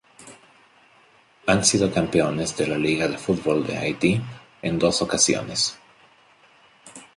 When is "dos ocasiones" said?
4.79-5.77